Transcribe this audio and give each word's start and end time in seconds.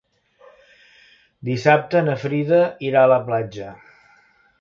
Dissabte 1.49 2.01
na 2.07 2.15
Frida 2.23 2.61
irà 2.89 3.05
a 3.07 3.11
la 3.13 3.19
platja. 3.29 3.69